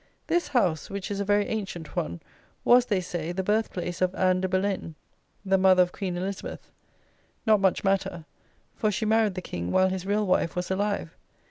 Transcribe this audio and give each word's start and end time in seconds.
This 0.25 0.47
house, 0.47 0.89
which 0.89 1.11
is 1.11 1.19
a 1.19 1.23
very 1.25 1.45
ancient 1.45 1.95
one, 1.95 2.21
was, 2.65 2.87
they 2.87 3.01
say, 3.01 3.31
the 3.31 3.43
birth 3.43 3.71
place 3.71 4.01
of 4.01 4.15
Ann 4.15 4.41
de 4.41 4.47
Boleyne, 4.49 4.95
the 5.45 5.59
mother 5.59 5.83
of 5.83 5.91
Queen 5.91 6.17
Elizabeth. 6.17 6.71
Not 7.45 7.61
much 7.61 7.83
matter; 7.83 8.25
for 8.75 8.89
she 8.89 9.05
married 9.05 9.35
the 9.35 9.43
king 9.43 9.69
while 9.69 9.89
his 9.89 10.07
real 10.07 10.25
wife 10.25 10.55
was 10.55 10.71
alive. 10.71 11.15